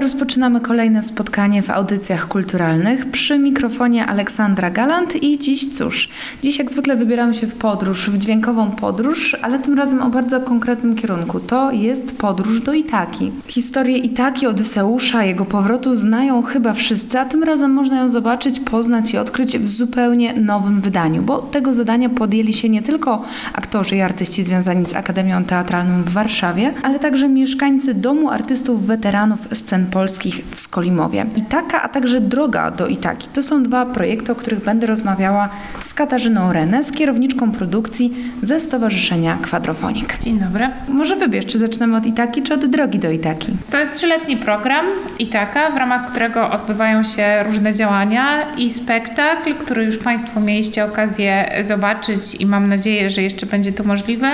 Rozpoczynamy 0.00 0.60
kolejne 0.60 1.02
spotkanie 1.02 1.62
w 1.62 1.70
audycjach 1.70 2.28
kulturalnych. 2.28 3.10
Przy 3.10 3.38
mikrofonie 3.38 4.06
Aleksandra 4.06 4.70
Galant 4.70 5.22
i 5.22 5.38
dziś 5.38 5.68
cóż, 5.68 6.08
dziś 6.42 6.58
jak 6.58 6.70
zwykle 6.70 6.96
wybieramy 6.96 7.34
się 7.34 7.46
w 7.46 7.54
podróż, 7.54 8.10
w 8.10 8.18
dźwiękową 8.18 8.70
podróż, 8.70 9.36
ale 9.42 9.58
tym 9.58 9.78
razem 9.78 10.02
o 10.02 10.10
bardzo 10.10 10.40
konkretnym 10.40 10.96
kierunku. 10.96 11.40
To 11.40 11.72
jest 11.72 12.18
podróż 12.18 12.60
do 12.60 12.72
Itaki. 12.72 13.32
Historię 13.46 13.98
Itaki, 13.98 14.46
Odyseusza, 14.46 15.24
jego 15.24 15.44
powrotu 15.44 15.94
znają 15.94 16.42
chyba 16.42 16.74
wszyscy, 16.74 17.18
a 17.18 17.24
tym 17.24 17.42
razem 17.42 17.70
można 17.70 17.98
ją 17.98 18.08
zobaczyć, 18.08 18.60
poznać 18.60 19.14
i 19.14 19.18
odkryć 19.18 19.58
w 19.58 19.68
zupełnie 19.68 20.34
nowym 20.34 20.80
wydaniu, 20.80 21.22
bo 21.22 21.38
tego 21.38 21.74
zadania 21.74 22.08
podjęli 22.08 22.52
się 22.52 22.68
nie 22.68 22.82
tylko 22.82 23.24
aktorzy 23.52 23.96
i 23.96 24.00
artyści 24.00 24.42
związani 24.42 24.86
z 24.86 24.94
Akademią 24.94 25.44
Teatralną 25.44 26.02
w 26.02 26.10
Warszawie, 26.10 26.74
ale 26.82 26.98
także 26.98 27.28
mieszkańcy 27.28 27.94
Domu 27.94 28.30
Artystów 28.30 28.86
Weteranów 28.86 29.38
Scen 29.52 29.87
polskich 29.88 30.44
w 30.50 30.60
Skolimowie. 30.60 31.26
Itaka, 31.36 31.82
a 31.82 31.88
także 31.88 32.20
droga 32.20 32.70
do 32.70 32.86
Itaki. 32.86 33.28
To 33.32 33.42
są 33.42 33.62
dwa 33.62 33.86
projekty, 33.86 34.32
o 34.32 34.34
których 34.34 34.64
będę 34.64 34.86
rozmawiała 34.86 35.48
z 35.82 35.94
Katarzyną 35.94 36.52
Renes, 36.52 36.92
kierowniczką 36.92 37.52
produkcji 37.52 38.14
ze 38.42 38.60
Stowarzyszenia 38.60 39.38
Kwadrofonik. 39.42 40.18
Dzień 40.18 40.38
dobry. 40.38 40.70
Może 40.88 41.16
wybierz, 41.16 41.46
czy 41.46 41.58
zaczynamy 41.58 41.96
od 41.96 42.06
Itaki, 42.06 42.42
czy 42.42 42.54
od 42.54 42.66
drogi 42.66 42.98
do 42.98 43.10
Itaki? 43.10 43.52
To 43.70 43.78
jest 43.78 43.94
trzyletni 43.94 44.36
program 44.36 44.86
Itaka, 45.18 45.70
w 45.70 45.76
ramach 45.76 46.10
którego 46.10 46.50
odbywają 46.50 47.04
się 47.04 47.42
różne 47.42 47.74
działania 47.74 48.54
i 48.56 48.70
spektakl, 48.70 49.54
który 49.54 49.84
już 49.84 49.98
Państwo 49.98 50.40
mieliście 50.40 50.84
okazję 50.84 51.50
zobaczyć 51.62 52.34
i 52.34 52.46
mam 52.46 52.68
nadzieję, 52.68 53.10
że 53.10 53.22
jeszcze 53.22 53.46
będzie 53.46 53.72
to 53.72 53.84
możliwe. 53.84 54.30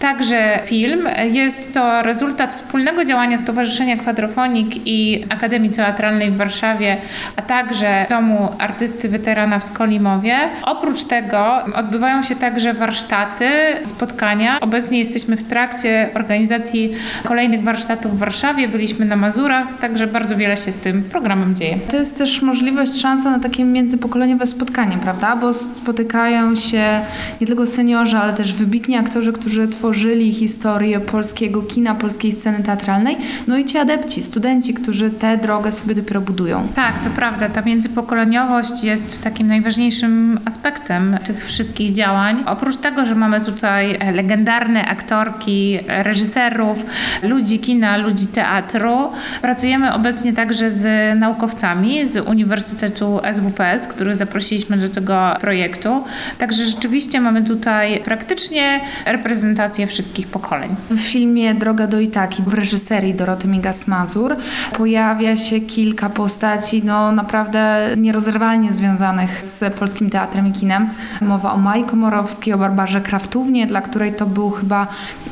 Także 0.00 0.58
film. 0.64 1.08
Jest 1.32 1.74
to 1.74 2.02
rezultat 2.02 2.52
wspólnego 2.52 3.04
działania 3.04 3.38
Stowarzyszenia 3.38 3.96
Kwadrofonik 3.96 4.77
i 4.84 5.24
Akademii 5.28 5.70
Teatralnej 5.70 6.30
w 6.30 6.36
Warszawie, 6.36 6.96
a 7.36 7.42
także 7.42 8.06
Domu 8.10 8.48
Artysty 8.58 9.08
Weterana 9.08 9.58
w 9.58 9.64
Skolimowie. 9.64 10.36
Oprócz 10.62 11.04
tego 11.04 11.64
odbywają 11.74 12.22
się 12.22 12.36
także 12.36 12.74
warsztaty, 12.74 13.48
spotkania. 13.84 14.60
Obecnie 14.60 14.98
jesteśmy 14.98 15.36
w 15.36 15.44
trakcie 15.44 16.08
organizacji 16.14 16.94
kolejnych 17.24 17.62
warsztatów 17.62 18.12
w 18.16 18.18
Warszawie, 18.18 18.68
byliśmy 18.68 19.06
na 19.06 19.16
Mazurach, 19.16 19.78
także 19.80 20.06
bardzo 20.06 20.36
wiele 20.36 20.56
się 20.56 20.72
z 20.72 20.76
tym 20.76 21.02
programem 21.02 21.54
dzieje. 21.54 21.76
To 21.90 21.96
jest 21.96 22.18
też 22.18 22.42
możliwość, 22.42 23.00
szansa 23.00 23.30
na 23.30 23.38
takie 23.38 23.64
międzypokoleniowe 23.64 24.46
spotkanie, 24.46 24.98
prawda? 25.02 25.36
Bo 25.36 25.52
spotykają 25.52 26.56
się 26.56 27.00
nie 27.40 27.46
tylko 27.46 27.66
seniorzy, 27.66 28.16
ale 28.16 28.32
też 28.32 28.54
wybitni 28.54 28.96
aktorzy, 28.96 29.32
którzy 29.32 29.68
tworzyli 29.68 30.32
historię 30.32 31.00
polskiego 31.00 31.62
kina, 31.62 31.94
polskiej 31.94 32.32
sceny 32.32 32.62
teatralnej, 32.62 33.16
no 33.46 33.58
i 33.58 33.64
ci 33.64 33.78
adepci, 33.78 34.22
studenci, 34.22 34.67
którzy 34.74 35.10
tę 35.10 35.36
drogę 35.36 35.72
sobie 35.72 35.94
dopiero 35.94 36.20
budują. 36.20 36.68
Tak, 36.74 37.04
to 37.04 37.10
prawda. 37.10 37.48
Ta 37.48 37.62
międzypokoleniowość 37.62 38.84
jest 38.84 39.22
takim 39.24 39.46
najważniejszym 39.46 40.40
aspektem 40.44 41.18
tych 41.24 41.46
wszystkich 41.46 41.92
działań. 41.92 42.42
Oprócz 42.46 42.76
tego, 42.76 43.06
że 43.06 43.14
mamy 43.14 43.40
tutaj 43.40 43.98
legendarne 44.14 44.84
aktorki, 44.84 45.78
reżyserów, 45.88 46.84
ludzi 47.22 47.58
kina, 47.58 47.96
ludzi 47.96 48.26
teatru, 48.26 49.12
pracujemy 49.42 49.94
obecnie 49.94 50.32
także 50.32 50.72
z 50.72 51.18
naukowcami 51.18 52.06
z 52.06 52.16
Uniwersytetu 52.16 53.20
SWPS, 53.32 53.86
których 53.86 54.16
zaprosiliśmy 54.16 54.76
do 54.76 54.88
tego 54.88 55.36
projektu. 55.40 56.04
Także 56.38 56.64
rzeczywiście 56.64 57.20
mamy 57.20 57.44
tutaj 57.44 58.00
praktycznie 58.04 58.80
reprezentację 59.06 59.86
wszystkich 59.86 60.26
pokoleń. 60.26 60.76
W 60.90 61.00
filmie 61.00 61.54
Droga 61.54 61.86
do 61.86 62.00
Itaki 62.00 62.42
w 62.46 62.54
reżyserii 62.54 63.14
Doroty 63.14 63.48
Migas-Mazur 63.48 64.36
pojawia 64.76 65.36
się 65.36 65.60
kilka 65.60 66.10
postaci 66.10 66.82
no 66.84 67.12
naprawdę 67.12 67.88
nierozerwalnie 67.96 68.72
związanych 68.72 69.44
z 69.44 69.74
polskim 69.74 70.10
teatrem 70.10 70.46
i 70.46 70.52
kinem. 70.52 70.88
Mowa 71.20 71.52
o 71.52 71.58
Mai 71.58 71.84
Komorowskiej, 71.84 72.54
o 72.54 72.58
Barbarze 72.58 73.00
Kraftównie, 73.00 73.66
dla 73.66 73.80
której 73.80 74.12
to 74.12 74.26
był 74.26 74.50
chyba 74.50 74.86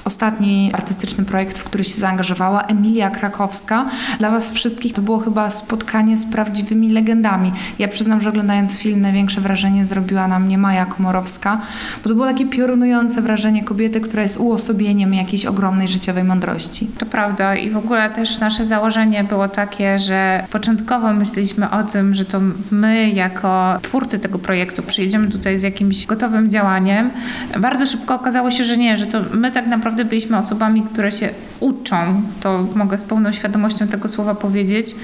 ostatni 0.05 0.71
artystyczny 0.75 1.25
projekt, 1.25 1.59
w 1.59 1.65
który 1.65 1.85
się 1.85 2.01
zaangażowała. 2.01 2.63
Emilia 2.63 3.11
Krakowska. 3.11 3.87
Dla 4.19 4.31
Was 4.31 4.51
wszystkich 4.51 4.93
to 4.93 5.03
było 5.03 5.19
chyba 5.19 5.51
spotkanie 5.51 6.17
z 6.17 6.27
prawdziwymi 6.27 6.89
legendami. 6.89 7.53
Ja 7.79 7.89
przyznam, 7.89 8.21
że 8.21 8.29
oglądając 8.29 8.79
film 8.79 9.01
największe 9.01 9.41
wrażenie 9.41 9.85
zrobiła 9.85 10.29
na 10.29 10.39
mnie 10.39 10.59
Maja 10.59 10.87
Komorowska, 10.87 11.61
bo 12.03 12.09
to 12.09 12.15
było 12.15 12.27
takie 12.27 12.47
piorunujące 12.47 13.23
wrażenie 13.23 13.65
kobiety, 13.65 14.01
która 14.01 14.23
jest 14.23 14.37
uosobieniem 14.37 15.15
jakiejś 15.15 15.47
ogromnej 15.47 15.89
życiowej 15.89 16.25
mądrości. 16.25 16.91
To 16.99 17.07
prawda 17.07 17.55
i 17.55 17.71
w 17.71 17.77
ogóle 17.77 18.11
też 18.11 18.39
nasze 18.39 18.65
założenie 18.65 19.16
było 19.25 19.49
takie, 19.49 19.99
że 19.99 20.47
początkowo 20.51 21.13
myśleliśmy 21.13 21.71
o 21.71 21.83
tym, 21.83 22.15
że 22.15 22.25
to 22.25 22.41
my 22.71 23.11
jako 23.11 23.79
twórcy 23.83 24.19
tego 24.19 24.39
projektu 24.39 24.83
przyjedziemy 24.83 25.29
tutaj 25.29 25.59
z 25.59 25.63
jakimś 25.63 26.07
gotowym 26.07 26.51
działaniem. 26.51 27.11
Bardzo 27.59 27.87
szybko 27.87 28.15
okazało 28.15 28.51
się, 28.51 28.65
że 28.65 28.77
nie, 28.77 28.97
że 28.97 29.07
to 29.07 29.21
my 29.33 29.51
tak 29.51 29.67
naprawdę 29.67 30.05
byliśmy 30.05 30.37
osobami, 30.37 30.83
które 30.83 31.13
się 31.13 31.29
uczą, 31.61 32.23
to 32.41 32.67
mogę 32.75 32.99
z 32.99 33.05
pełną 33.05 33.33
świadomością 33.33 33.89
tego 33.89 34.09
słowa 34.09 34.35
powiedzieć, 34.35 34.97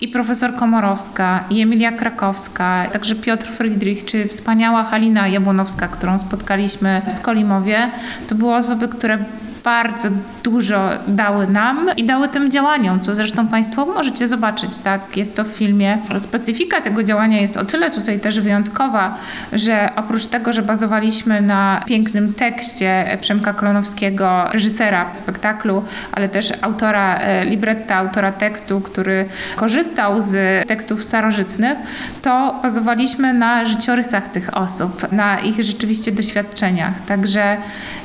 i 0.00 0.08
profesor 0.08 0.56
Komorowska, 0.56 1.44
i 1.50 1.60
Emilia 1.60 1.92
Krakowska, 1.92 2.86
także 2.92 3.14
Piotr 3.14 3.46
Friedrich, 3.46 4.04
czy 4.04 4.26
wspaniała 4.26 4.84
Halina 4.84 5.28
Jabłonowska, 5.28 5.88
którą 5.88 6.18
spotkaliśmy 6.18 7.02
w 7.06 7.12
Skolimowie, 7.12 7.90
to 8.28 8.34
były 8.34 8.54
osoby, 8.54 8.88
które 8.88 9.18
bardzo 9.66 10.08
dużo 10.44 10.90
dały 11.06 11.46
nam 11.46 11.90
i 11.96 12.04
dały 12.04 12.28
tym 12.28 12.50
działaniom, 12.50 13.00
co 13.00 13.14
zresztą 13.14 13.48
Państwo 13.48 13.86
możecie 13.86 14.28
zobaczyć, 14.28 14.78
tak? 14.78 15.16
Jest 15.16 15.36
to 15.36 15.44
w 15.44 15.48
filmie. 15.48 15.98
Specyfika 16.18 16.80
tego 16.80 17.02
działania 17.02 17.40
jest 17.40 17.56
o 17.56 17.64
tyle 17.64 17.90
tutaj 17.90 18.20
też 18.20 18.40
wyjątkowa, 18.40 19.18
że 19.52 19.90
oprócz 19.96 20.26
tego, 20.26 20.52
że 20.52 20.62
bazowaliśmy 20.62 21.40
na 21.40 21.82
pięknym 21.86 22.34
tekście 22.34 23.18
Przemka 23.20 23.52
Klonowskiego, 23.52 24.44
reżysera 24.52 25.14
spektaklu, 25.14 25.84
ale 26.12 26.28
też 26.28 26.52
autora 26.62 27.18
e, 27.18 27.44
libretta, 27.44 27.94
autora 27.96 28.32
tekstu, 28.32 28.80
który 28.80 29.26
korzystał 29.56 30.22
z 30.22 30.66
tekstów 30.68 31.04
starożytnych, 31.04 31.78
to 32.22 32.60
bazowaliśmy 32.62 33.34
na 33.34 33.64
życiorysach 33.64 34.28
tych 34.28 34.56
osób, 34.56 35.12
na 35.12 35.40
ich 35.40 35.62
rzeczywiście 35.62 36.12
doświadczeniach. 36.12 37.00
Także 37.06 37.56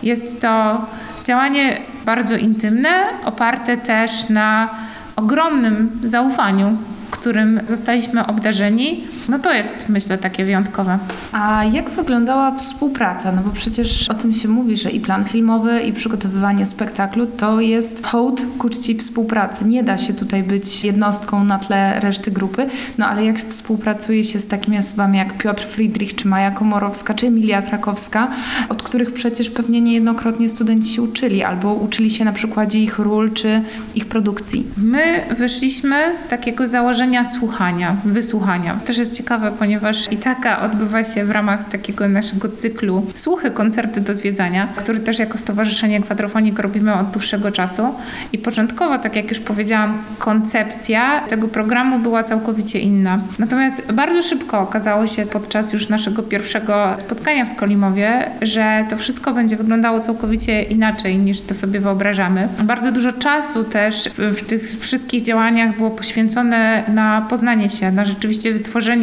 jest 0.03 0.41
to 0.41 0.81
Działanie 1.23 1.81
bardzo 2.05 2.37
intymne, 2.37 2.89
oparte 3.25 3.77
też 3.77 4.29
na 4.29 4.69
ogromnym 5.15 5.99
zaufaniu, 6.03 6.77
którym 7.11 7.59
zostaliśmy 7.67 8.27
obdarzeni 8.27 9.03
no 9.29 9.39
to 9.39 9.53
jest, 9.53 9.89
myślę, 9.89 10.17
takie 10.17 10.45
wyjątkowe. 10.45 10.99
A 11.31 11.63
jak 11.63 11.89
wyglądała 11.89 12.51
współpraca? 12.51 13.31
No 13.31 13.41
bo 13.41 13.51
przecież 13.51 14.09
o 14.09 14.13
tym 14.13 14.33
się 14.33 14.47
mówi, 14.47 14.77
że 14.77 14.89
i 14.89 14.99
plan 14.99 15.25
filmowy, 15.25 15.81
i 15.81 15.93
przygotowywanie 15.93 16.65
spektaklu 16.65 17.27
to 17.27 17.61
jest 17.61 18.05
hołd 18.05 18.45
ku 18.57 18.69
czci 18.69 18.95
współpracy. 18.95 19.65
Nie 19.65 19.83
da 19.83 19.97
się 19.97 20.13
tutaj 20.13 20.43
być 20.43 20.83
jednostką 20.83 21.43
na 21.43 21.59
tle 21.59 21.99
reszty 21.99 22.31
grupy, 22.31 22.67
no 22.97 23.07
ale 23.07 23.25
jak 23.25 23.39
współpracuje 23.39 24.23
się 24.23 24.39
z 24.39 24.47
takimi 24.47 24.77
osobami 24.77 25.17
jak 25.17 25.37
Piotr 25.37 25.65
Friedrich, 25.67 26.15
czy 26.15 26.27
Maja 26.27 26.51
Komorowska, 26.51 27.13
czy 27.13 27.27
Emilia 27.27 27.61
Krakowska, 27.61 28.27
od 28.69 28.83
których 28.83 29.13
przecież 29.13 29.49
pewnie 29.49 29.81
niejednokrotnie 29.81 30.49
studenci 30.49 30.93
się 30.93 31.01
uczyli, 31.01 31.43
albo 31.43 31.73
uczyli 31.73 32.09
się 32.09 32.25
na 32.25 32.33
przykładzie 32.33 32.79
ich 32.79 32.99
ról, 32.99 33.31
czy 33.31 33.61
ich 33.95 34.05
produkcji. 34.05 34.67
My 34.77 35.25
wyszliśmy 35.37 36.15
z 36.15 36.27
takiego 36.27 36.67
założenia 36.67 37.25
słuchania, 37.25 37.95
wysłuchania. 38.05 38.79
Też 38.85 38.97
jest 38.97 39.10
ciekawe, 39.11 39.51
ponieważ 39.59 40.11
i 40.11 40.17
taka 40.17 40.61
odbywa 40.61 41.03
się 41.03 41.25
w 41.25 41.31
ramach 41.31 41.69
takiego 41.69 42.07
naszego 42.07 42.49
cyklu 42.49 43.05
Słuchy, 43.15 43.51
koncerty 43.51 44.01
do 44.01 44.15
zwiedzania, 44.15 44.67
który 44.75 44.99
też 44.99 45.19
jako 45.19 45.37
Stowarzyszenie 45.37 46.01
Kwadrofonik 46.01 46.59
robimy 46.59 46.93
od 46.93 47.11
dłuższego 47.11 47.51
czasu. 47.51 47.95
I 48.33 48.37
początkowo, 48.37 48.97
tak 48.97 49.15
jak 49.15 49.29
już 49.29 49.39
powiedziałam, 49.39 49.97
koncepcja 50.19 51.21
tego 51.21 51.47
programu 51.47 51.99
była 51.99 52.23
całkowicie 52.23 52.79
inna. 52.79 53.19
Natomiast 53.39 53.91
bardzo 53.91 54.21
szybko 54.21 54.59
okazało 54.59 55.07
się 55.07 55.25
podczas 55.25 55.73
już 55.73 55.89
naszego 55.89 56.23
pierwszego 56.23 56.93
spotkania 56.97 57.45
w 57.45 57.49
Skolimowie, 57.49 58.31
że 58.41 58.85
to 58.89 58.97
wszystko 58.97 59.33
będzie 59.33 59.55
wyglądało 59.55 59.99
całkowicie 59.99 60.63
inaczej 60.63 61.17
niż 61.17 61.41
to 61.41 61.55
sobie 61.55 61.79
wyobrażamy. 61.79 62.47
Bardzo 62.63 62.91
dużo 62.91 63.11
czasu 63.11 63.63
też 63.63 64.09
w 64.17 64.41
tych 64.41 64.79
wszystkich 64.79 65.21
działaniach 65.21 65.77
było 65.77 65.89
poświęcone 65.89 66.83
na 66.87 67.25
poznanie 67.29 67.69
się, 67.69 67.91
na 67.91 68.05
rzeczywiście 68.05 68.53
wytworzenie 68.53 69.00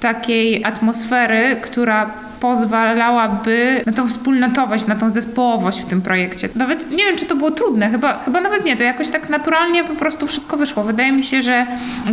takiej 0.00 0.64
atmosfery, 0.64 1.56
która 1.56 2.10
pozwalałaby 2.42 3.82
na 3.86 3.92
tą 3.92 4.08
wspólnotowość, 4.08 4.86
na 4.86 4.96
tą 4.96 5.10
zespołowość 5.10 5.80
w 5.80 5.86
tym 5.86 6.02
projekcie. 6.02 6.48
Nawet 6.54 6.90
nie 6.90 7.04
wiem, 7.04 7.16
czy 7.16 7.26
to 7.26 7.36
było 7.36 7.50
trudne, 7.50 7.90
chyba, 7.90 8.18
chyba 8.18 8.40
nawet 8.40 8.64
nie, 8.64 8.76
to 8.76 8.82
jakoś 8.82 9.08
tak 9.08 9.28
naturalnie 9.28 9.84
po 9.84 9.94
prostu 9.94 10.26
wszystko 10.26 10.56
wyszło. 10.56 10.84
Wydaje 10.84 11.12
mi 11.12 11.22
się, 11.22 11.42
że 11.42 11.66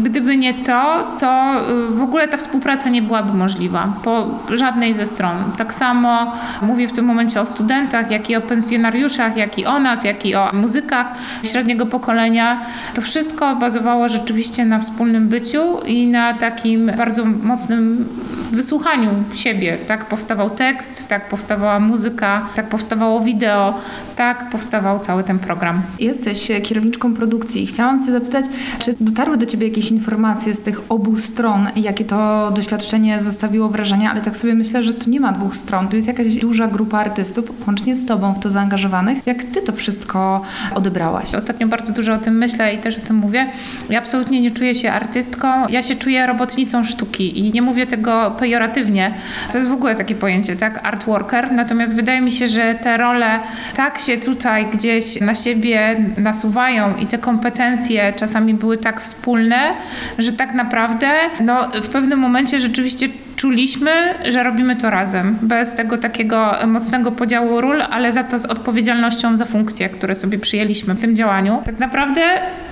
gdyby 0.03 0.37
nie 0.37 0.53
to, 0.53 1.07
to 1.19 1.55
y, 1.89 1.93
w 1.93 2.01
ogóle 2.01 2.27
ta 2.27 2.37
współpraca 2.37 2.89
nie 2.89 3.01
byłaby 3.01 3.33
możliwa 3.33 3.93
po 4.03 4.27
żadnej 4.53 4.93
ze 4.93 5.05
stron. 5.05 5.37
Tak 5.57 5.73
samo 5.73 6.33
mówię 6.61 6.87
w 6.87 6.91
tym 6.91 7.05
momencie 7.05 7.41
o 7.41 7.45
studentach, 7.45 8.11
jak 8.11 8.29
i 8.29 8.35
o 8.35 8.41
pensjonariuszach, 8.41 9.37
jak 9.37 9.59
i 9.59 9.65
o 9.65 9.79
nas, 9.79 10.03
jak 10.03 10.25
i 10.25 10.35
o 10.35 10.49
muzykach 10.53 11.07
średniego 11.43 11.85
pokolenia. 11.85 12.61
To 12.93 13.01
wszystko 13.01 13.55
bazowało 13.55 14.09
rzeczywiście 14.09 14.65
na 14.65 14.79
wspólnym 14.79 15.27
byciu 15.27 15.79
i 15.85 16.07
na 16.07 16.33
takim 16.33 16.91
bardzo 16.97 17.25
mocnym 17.25 18.07
wysłuchaniu 18.51 19.09
siebie. 19.33 19.77
Tak 19.87 20.05
powstawał 20.05 20.49
tekst, 20.49 21.07
tak 21.07 21.29
powstawała 21.29 21.79
muzyka, 21.79 22.45
tak 22.55 22.69
powstawało 22.69 23.21
wideo, 23.21 23.73
tak 24.15 24.49
powstawał 24.49 24.99
cały 24.99 25.23
ten 25.23 25.39
program. 25.39 25.81
Jesteś 25.99 26.51
kierowniczką 26.63 27.13
produkcji. 27.13 27.67
Chciałam 27.67 28.05
Cię 28.05 28.11
zapytać, 28.11 28.45
czy 28.79 28.95
dotarły 28.99 29.37
do 29.37 29.45
Ciebie 29.45 29.67
jakieś 29.67 29.91
informacje 29.91 30.53
z 30.53 30.61
tych 30.61 30.81
obu 30.89 31.17
stron, 31.17 31.67
jakie 31.75 32.05
to 32.05 32.51
doświadczenie 32.51 33.19
zostawiło 33.19 33.69
wrażenie, 33.69 34.09
ale 34.09 34.21
tak 34.21 34.37
sobie 34.37 34.55
myślę, 34.55 34.83
że 34.83 34.93
tu 34.93 35.09
nie 35.09 35.19
ma 35.19 35.31
dwóch 35.31 35.55
stron. 35.55 35.87
Tu 35.87 35.95
jest 35.95 36.07
jakaś 36.07 36.35
duża 36.35 36.67
grupa 36.67 36.99
artystów, 36.99 37.67
łącznie 37.67 37.95
z 37.95 38.05
Tobą 38.05 38.33
w 38.33 38.39
to 38.39 38.49
zaangażowanych. 38.49 39.27
Jak 39.27 39.43
Ty 39.43 39.61
to 39.61 39.73
wszystko 39.73 40.41
odebrałaś? 40.75 41.35
Ostatnio 41.35 41.67
bardzo 41.67 41.93
dużo 41.93 42.13
o 42.13 42.17
tym 42.17 42.37
myślę 42.37 42.73
i 42.73 42.77
też 42.77 42.97
o 42.97 43.01
tym 43.01 43.15
mówię. 43.15 43.47
Ja 43.89 43.99
absolutnie 43.99 44.41
nie 44.41 44.51
czuję 44.51 44.75
się 44.75 44.91
artystką, 44.91 45.67
ja 45.67 45.83
się 45.83 45.95
czuję 45.95 46.25
robotnicą 46.25 46.83
sztuki 46.83 47.39
i 47.39 47.53
nie 47.53 47.61
mówię 47.61 47.87
tego 47.87 48.31
pejoratywnie. 48.39 49.11
To 49.51 49.57
jest 49.57 49.69
w 49.69 49.73
ogóle 49.73 49.95
takie 49.95 50.15
pojęcie, 50.15 50.55
tak? 50.55 50.79
Art 50.83 51.03
worker. 51.03 51.51
Natomiast 51.51 51.95
wydaje 51.95 52.21
mi 52.21 52.31
się, 52.31 52.47
że 52.47 52.75
te 52.75 52.97
role 52.97 53.39
tak 53.75 53.99
się 53.99 54.17
tutaj 54.17 54.65
gdzieś 54.65 55.21
na 55.21 55.35
siebie 55.35 55.95
nasuwają 56.17 56.95
i 56.95 57.05
te 57.05 57.17
kompetencje 57.17 58.13
czasami 58.15 58.53
były 58.53 58.77
tak 58.77 59.01
wspólne, 59.01 59.73
że 60.17 60.31
tak 60.31 60.53
naprawdę 60.53 61.07
no, 61.39 61.67
w 61.83 61.87
pewnym 61.87 62.19
momencie 62.19 62.59
rzeczywiście 62.59 63.07
czuliśmy, 63.39 63.91
że 64.29 64.43
robimy 64.43 64.75
to 64.75 64.89
razem, 64.89 65.37
bez 65.41 65.75
tego 65.75 65.97
takiego 65.97 66.55
mocnego 66.67 67.11
podziału 67.11 67.61
ról, 67.61 67.81
ale 67.81 68.11
za 68.11 68.23
to 68.23 68.39
z 68.39 68.45
odpowiedzialnością 68.45 69.37
za 69.37 69.45
funkcje, 69.45 69.89
które 69.89 70.15
sobie 70.15 70.39
przyjęliśmy 70.39 70.93
w 70.93 70.99
tym 70.99 71.15
działaniu. 71.15 71.61
Tak 71.65 71.79
naprawdę 71.79 72.21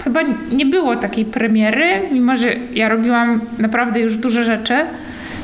chyba 0.03 0.19
nie 0.51 0.65
było 0.65 0.95
takiej 0.95 1.25
premiery, 1.25 1.85
mimo 2.11 2.35
że 2.35 2.47
ja 2.73 2.89
robiłam 2.89 3.41
naprawdę 3.59 3.99
już 3.99 4.17
duże 4.17 4.43
rzeczy, 4.43 4.75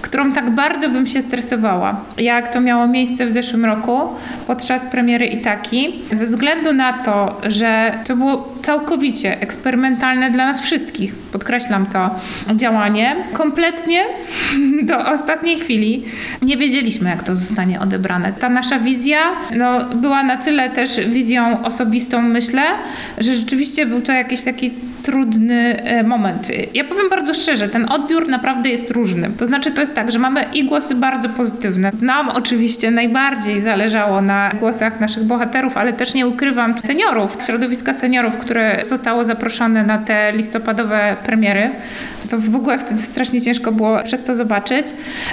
którą 0.04 0.32
tak 0.32 0.50
bardzo 0.50 0.90
bym 0.90 1.08
się 1.08 1.22
stresowała, 1.22 2.02
jak 2.18 2.54
to 2.54 2.62
miało 2.62 2.88
miejsce 2.88 3.26
w 3.26 3.32
zeszłym 3.32 3.66
roku 3.66 4.00
podczas 4.48 4.86
premiery 4.86 5.26
Itaki, 5.26 5.94
ze 6.12 6.26
względu 6.26 6.74
na 6.74 6.94
to, 6.94 7.42
że 7.48 7.92
to 8.06 8.16
było 8.16 8.54
całkowicie 8.62 9.42
eksperymentalne 9.42 10.32
dla 10.32 10.46
nas 10.46 10.62
wszystkich, 10.62 11.16
podkreślam 11.16 11.86
to 11.86 12.10
działanie, 12.56 13.16
kompletnie 13.34 14.04
do 14.90 15.12
ostatniej 15.12 15.60
chwili 15.60 16.06
nie 16.42 16.58
wiedzieliśmy, 16.58 17.10
jak 17.10 17.24
to 17.24 17.36
zostanie 17.36 17.80
odebrane. 17.80 18.34
Ta 18.34 18.50
nasza 18.50 18.80
wizja 18.80 19.20
no, 19.56 19.86
była 19.86 20.24
na 20.24 20.38
tyle 20.38 20.70
też 20.70 21.02
wizją 21.02 21.64
osobistą, 21.66 22.22
myślę, 22.22 22.64
że 23.18 23.34
rzeczywiście 23.34 23.86
był 23.86 24.02
to 24.02 24.12
jakiś 24.12 24.44
taki 24.44 24.72
trudny 25.04 25.84
e, 25.84 26.04
moment. 26.04 26.48
Ja 26.74 26.84
powiem 26.84 27.10
bardzo 27.10 27.34
szczerze, 27.34 27.70
ten 27.70 27.92
odbiór 27.92 28.28
naprawdę 28.28 28.70
jest 28.70 28.92
różny. 28.92 29.30
To 29.38 29.46
znaczy, 29.46 29.72
to 29.72 29.82
jest 29.82 29.96
tak, 29.96 30.12
że 30.12 30.20
mamy 30.20 30.46
i 30.54 30.64
głosy 30.64 30.96
bardzo 30.96 31.30
pozytywne. 31.30 31.92
Nam 32.02 32.30
oczywiście 32.30 32.92
najbardziej 32.92 33.62
zależało 33.62 34.22
na 34.22 34.52
głosach 34.60 35.00
naszych 35.00 35.24
bohaterów, 35.24 35.78
ale 35.78 35.94
też 35.94 36.14
nie 36.14 36.28
ukrywam 36.28 36.76
seniorów, 36.84 37.38
środowiska 37.46 37.94
seniorów, 37.94 38.38
które 38.38 38.82
zostało 38.86 39.24
zaproszone 39.24 39.84
na 39.84 39.98
te 39.98 40.32
listopadowe 40.32 41.16
premiery. 41.26 41.70
To 42.34 42.40
w 42.40 42.56
ogóle 42.56 42.78
wtedy 42.78 43.02
strasznie 43.02 43.42
ciężko 43.42 43.72
było 43.72 44.04
przez 44.04 44.24
to 44.24 44.36
zobaczyć. 44.36 44.88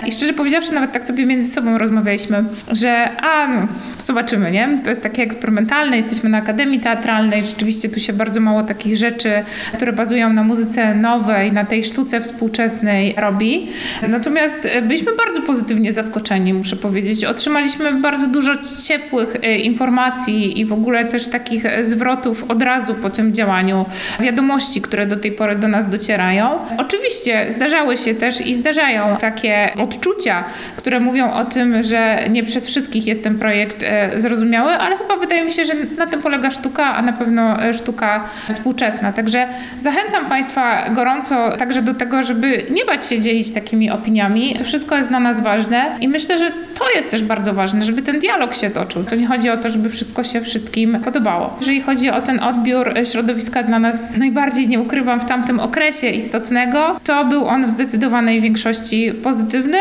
I 0.07 0.13
szczerze 0.13 0.33
powiedziawszy, 0.33 0.75
nawet 0.75 0.93
tak 0.93 1.05
sobie 1.05 1.27
między 1.27 1.51
sobą 1.51 1.79
rozmawialiśmy, 1.79 2.45
że 2.73 3.11
a, 3.23 3.47
no, 3.47 3.67
zobaczymy, 4.05 4.51
nie? 4.51 4.79
To 4.85 4.91
jest 4.91 5.03
takie 5.03 5.23
eksperymentalne, 5.23 5.97
jesteśmy 5.97 6.31
na 6.31 6.39
Akademii 6.39 6.81
Teatralnej, 6.81 7.47
rzeczywiście 7.47 7.89
tu 7.89 8.01
się 8.01 8.13
bardzo 8.13 8.41
mało 8.41 8.63
takich 8.63 8.97
rzeczy, 8.97 9.31
które 9.73 9.93
bazują 9.93 10.33
na 10.33 10.43
muzyce 10.43 10.95
nowej, 10.95 11.53
na 11.53 11.65
tej 11.65 11.85
sztuce 11.85 12.21
współczesnej 12.21 13.15
robi. 13.17 13.69
Natomiast 14.09 14.67
e, 14.67 14.83
byliśmy 14.83 15.13
bardzo 15.17 15.43
pozytywnie 15.43 15.93
zaskoczeni, 15.93 16.55
muszę 16.55 16.77
powiedzieć. 16.77 17.25
Otrzymaliśmy 17.25 17.93
bardzo 17.93 18.27
dużo 18.27 18.53
ciepłych 18.87 19.37
e, 19.43 19.59
informacji 19.59 20.61
i 20.61 20.65
w 20.65 20.73
ogóle 20.73 21.05
też 21.05 21.27
takich 21.27 21.67
e, 21.67 21.85
zwrotów 21.85 22.51
od 22.51 22.63
razu 22.63 22.95
po 22.95 23.11
tym 23.11 23.35
działaniu, 23.35 23.87
wiadomości, 24.21 24.81
które 24.81 25.07
do 25.07 25.17
tej 25.17 25.33
pory 25.33 25.57
do 25.57 25.69
nas 25.69 25.89
docierają. 25.89 26.51
Oczywiście 26.91 27.47
zdarzały 27.49 27.97
się 27.97 28.15
też 28.15 28.47
i 28.47 28.55
zdarzają 28.55 29.17
takie 29.17 29.71
odczucia, 29.79 30.45
które 30.77 31.01
mówią 31.01 31.33
o 31.33 31.45
tym, 31.45 31.83
że 31.83 32.19
nie 32.31 32.43
przez 32.43 32.67
wszystkich 32.67 33.07
jest 33.07 33.23
ten 33.23 33.39
projekt 33.39 33.85
zrozumiały, 34.17 34.73
ale 34.73 34.97
chyba 34.97 35.17
wydaje 35.17 35.45
mi 35.45 35.53
się, 35.53 35.65
że 35.65 35.75
na 35.99 36.07
tym 36.07 36.23
polega 36.23 36.51
sztuka, 36.51 36.85
a 36.85 37.03
na 37.03 37.13
pewno 37.13 37.57
sztuka 37.73 38.25
współczesna. 38.49 39.13
Także 39.13 39.49
zachęcam 39.81 40.27
Państwa 40.27 40.89
gorąco 40.91 41.57
także 41.57 41.83
do 41.83 41.95
tego, 41.95 42.23
żeby 42.23 42.63
nie 42.71 42.85
bać 42.85 43.07
się 43.07 43.21
dzielić 43.21 43.51
takimi 43.55 43.91
opiniami. 43.91 44.55
To 44.59 44.65
wszystko 44.65 44.97
jest 44.97 45.09
dla 45.09 45.21
nas 45.21 45.41
ważne 45.41 45.85
i 46.01 46.09
myślę, 46.09 46.39
że 46.39 46.51
to 46.79 46.91
jest 46.97 47.11
też 47.11 47.23
bardzo 47.23 47.53
ważne, 47.55 47.83
żeby 47.83 48.03
ten 48.03 48.19
dialog 48.21 48.55
się 48.55 48.71
toczył. 48.71 49.05
To 49.05 49.17
nie 49.17 49.27
chodzi 49.27 49.51
o 49.51 49.57
to, 49.57 49.69
żeby 49.69 49.91
wszystko 49.91 50.25
się 50.25 50.41
wszystkim 50.41 51.01
podobało. 51.05 51.57
Jeżeli 51.61 51.81
chodzi 51.81 52.11
o 52.11 52.23
ten 52.23 52.43
odbiór 52.43 52.95
środowiska 53.05 53.63
dla 53.63 53.79
nas 53.79 54.17
najbardziej, 54.17 54.69
nie 54.69 54.81
ukrywam, 54.81 55.21
w 55.21 55.25
tamtym 55.25 55.61
okresie 55.61 56.07
istotnego, 56.07 56.80
to 57.05 57.25
był 57.25 57.47
on 57.47 57.67
w 57.67 57.71
zdecydowanej 57.71 58.41
większości 58.41 59.13
pozytywny, 59.13 59.79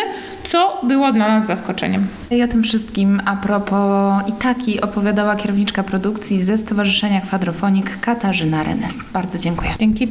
co 0.47 0.81
było 0.83 1.11
dla 1.11 1.27
nas 1.27 1.45
zaskoczeniem. 1.45 2.07
I 2.31 2.43
o 2.43 2.47
tym 2.47 2.63
wszystkim 2.63 3.21
a 3.25 3.35
propos 3.35 4.13
Itaki 4.27 4.81
opowiadała 4.81 5.35
kierowniczka 5.35 5.83
produkcji 5.83 6.43
ze 6.43 6.57
Stowarzyszenia 6.57 7.21
Kwadrofonik 7.21 7.99
Katarzyna 7.99 8.63
Renes. 8.63 9.05
Bardzo 9.13 9.39
dziękuję. 9.39 9.71
Dzięki. 9.79 10.07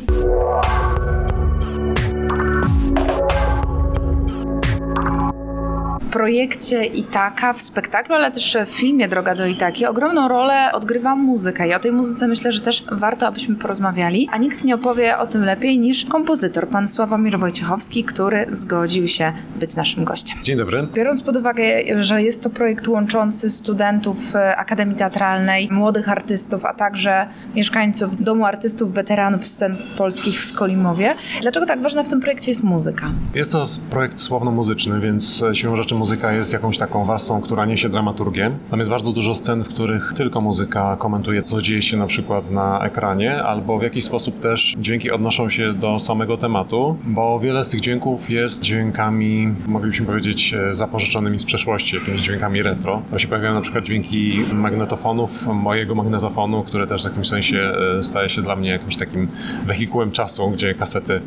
Projekcie 6.11 6.85
Itaka, 6.85 7.53
w 7.53 7.63
spektaklu, 7.63 8.15
ale 8.15 8.31
też 8.31 8.57
w 8.67 8.71
filmie 8.71 9.09
Droga 9.09 9.35
do 9.35 9.47
Itaki 9.47 9.87
ogromną 9.87 10.29
rolę 10.29 10.73
odgrywa 10.73 11.17
muzyka 11.17 11.67
i 11.67 11.75
o 11.75 11.79
tej 11.79 11.93
muzyce 11.93 12.29
myślę, 12.29 12.53
że 12.53 12.61
też 12.61 12.85
warto, 12.93 13.27
abyśmy 13.27 13.55
porozmawiali, 13.55 14.29
a 14.33 14.39
nikt 14.39 14.65
nie 14.65 14.75
opowie 14.75 15.19
o 15.19 15.27
tym 15.27 15.45
lepiej 15.45 15.79
niż 15.79 16.05
kompozytor, 16.05 16.69
pan 16.69 16.89
Sławomir 16.89 17.39
Wojciechowski, 17.39 18.05
który 18.05 18.47
zgodził 18.51 19.09
się 19.09 19.33
być 19.61 19.77
naszym 19.77 20.05
gościem. 20.05 20.39
Dzień 20.43 20.59
dobry. 20.59 20.89
Biorąc 20.95 21.23
pod 21.23 21.37
uwagę, 21.37 21.65
że 21.99 22.23
jest 22.23 22.43
to 22.43 22.51
projekt 22.51 22.89
łączący 22.89 23.51
studentów 23.51 24.37
e, 24.37 24.57
Akademii 24.57 24.97
Teatralnej, 24.97 25.69
młodych 25.71 26.09
artystów, 26.09 26.65
a 26.65 26.75
także 26.75 27.27
mieszkańców 27.55 28.23
Domu 28.23 28.45
Artystów 28.45 28.93
Weteranów 28.93 29.47
Scen 29.47 29.77
Polskich 29.99 30.41
w 30.41 30.45
Skolimowie, 30.45 31.15
dlaczego 31.43 31.67
tak 31.67 31.83
ważna 31.83 32.03
w 32.03 32.09
tym 32.09 32.21
projekcie 32.21 32.51
jest 32.51 32.65
muzyka? 32.65 33.11
Jest 33.35 33.53
to 33.53 33.65
projekt 33.91 34.21
słowno-muzyczny, 34.21 35.01
więc 35.01 35.43
e, 35.43 35.55
siłą 35.55 35.77
rzeczy 35.77 35.95
muzyka 35.99 36.33
jest 36.33 36.53
jakąś 36.53 36.79
taką 36.79 37.05
warstwą, 37.05 37.41
która 37.41 37.67
niesie 37.67 37.89
dramaturgię. 37.89 38.51
Tam 38.71 38.79
jest 38.79 38.91
bardzo 38.91 39.13
dużo 39.13 39.35
scen, 39.35 39.65
w 39.65 39.69
których 39.69 40.13
tylko 40.17 40.41
muzyka 40.41 40.97
komentuje, 40.97 41.43
co 41.43 41.63
dzieje 41.63 41.83
się 41.83 41.97
na 41.97 42.07
przykład 42.07 42.51
na 42.51 42.81
ekranie, 42.81 43.43
albo 43.43 43.79
w 43.79 43.83
jakiś 43.83 44.05
sposób 44.05 44.41
też 44.41 44.75
dźwięki 44.79 45.11
odnoszą 45.11 45.51
się 45.51 45.73
do 45.73 45.99
samego 45.99 46.37
tematu, 46.37 46.97
bo 47.05 47.39
wiele 47.39 47.65
z 47.65 47.69
tych 47.69 47.81
dźwięków 47.81 48.31
jest 48.31 48.63
dźwiękami, 48.63 49.55
moglibyśmy 49.67 50.07
powiedzieć, 50.07 50.55
e, 50.55 50.75
zapożyczonymi 50.75 51.39
z 51.39 51.45
przeszłości, 51.45 51.97
jakimiś 51.97 52.21
dźwiękami 52.21 52.63
retro. 52.63 53.03
Tam 53.11 53.19
się 53.19 53.29
pojawiają 53.29 53.55
na 53.55 53.61
przykład 53.61 53.85
dźwięki 53.85 54.45
magnetofonów, 54.53 55.47
mojego 55.47 55.95
magnetofonu, 55.95 56.63
które 56.63 56.87
też 56.87 57.03
w 57.03 57.05
jakimś 57.05 57.29
sensie 57.29 57.73
e, 57.99 58.03
staje 58.03 58.29
się 58.29 58.43
dla 58.43 58.57
mnie 58.57 58.71
jakimś 58.71 58.97
takim 58.97 59.29
wehikułem 59.65 60.11
czasu, 60.11 60.51
gdzie 60.51 60.75
kasety, 60.75 61.21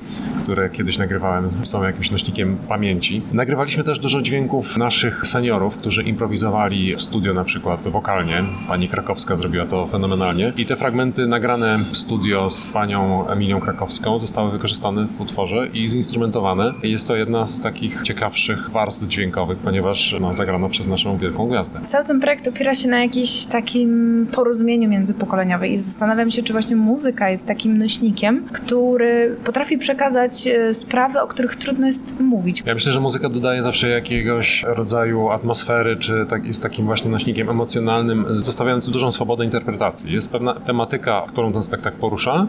które 0.43 0.69
kiedyś 0.69 0.97
nagrywałem, 0.97 1.49
są 1.63 1.83
jakimś 1.83 2.11
nośnikiem 2.11 2.57
pamięci. 2.67 3.21
Nagrywaliśmy 3.33 3.83
też 3.83 3.99
dużo 3.99 4.21
dźwięków 4.21 4.60
naszych 4.77 5.27
seniorów, 5.27 5.77
którzy 5.77 6.03
improwizowali 6.03 6.95
w 6.95 7.01
studio 7.01 7.33
na 7.33 7.43
przykład 7.43 7.87
wokalnie. 7.87 8.43
Pani 8.67 8.87
Krakowska 8.87 9.35
zrobiła 9.35 9.65
to 9.65 9.87
fenomenalnie. 9.87 10.53
I 10.57 10.65
te 10.65 10.75
fragmenty 10.75 11.27
nagrane 11.27 11.79
w 11.91 11.97
studio 11.97 12.49
z 12.49 12.65
panią 12.65 13.27
Emilią 13.29 13.59
Krakowską 13.59 14.19
zostały 14.19 14.51
wykorzystane 14.51 15.05
w 15.05 15.21
utworze 15.21 15.67
i 15.73 15.87
zinstrumentowane. 15.89 16.73
Jest 16.83 17.07
to 17.07 17.15
jedna 17.15 17.45
z 17.45 17.61
takich 17.61 18.01
ciekawszych 18.03 18.69
warstw 18.69 19.07
dźwiękowych, 19.07 19.57
ponieważ 19.57 20.15
no, 20.21 20.33
zagrano 20.33 20.69
przez 20.69 20.87
naszą 20.87 21.17
wielką 21.17 21.47
gwiazdę. 21.47 21.79
Cały 21.85 22.05
ten 22.05 22.19
projekt 22.19 22.47
opiera 22.47 22.75
się 22.75 22.89
na 22.89 22.99
jakimś 22.99 23.45
takim 23.45 24.27
porozumieniu 24.31 24.89
międzypokoleniowym 24.89 25.71
i 25.71 25.77
zastanawiam 25.77 26.31
się, 26.31 26.43
czy 26.43 26.53
właśnie 26.53 26.75
muzyka 26.75 27.29
jest 27.29 27.47
takim 27.47 27.77
nośnikiem, 27.77 28.45
który 28.51 29.35
potrafi 29.43 29.77
przekazać 29.77 30.47
e, 30.47 30.73
sprawy, 30.73 31.21
o 31.21 31.27
których 31.27 31.55
trudno 31.55 31.87
jest 31.87 32.19
mówić. 32.19 32.63
Ja 32.65 32.73
myślę, 32.73 32.93
że 32.93 32.99
muzyka 32.99 33.29
dodaje 33.29 33.63
zawsze 33.63 33.89
jakiegoś 33.89 34.50
rodzaju 34.67 35.29
atmosfery, 35.29 35.95
czy 35.95 36.25
tak, 36.29 36.45
jest 36.45 36.63
takim 36.63 36.85
właśnie 36.85 37.11
nośnikiem 37.11 37.49
emocjonalnym, 37.49 38.25
zostawiając 38.29 38.89
dużą 38.89 39.11
swobodę 39.11 39.45
interpretacji. 39.45 40.13
Jest 40.13 40.31
pewna 40.31 40.53
tematyka, 40.53 41.23
którą 41.27 41.53
ten 41.53 41.63
spektakl 41.63 41.97
porusza, 41.97 42.47